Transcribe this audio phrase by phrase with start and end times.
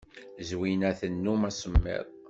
[0.49, 2.05] Zwina tennum asemmiḍ.